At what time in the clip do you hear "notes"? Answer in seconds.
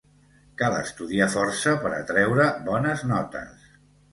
3.13-3.71